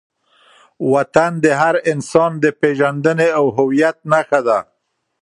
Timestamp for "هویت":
3.57-3.97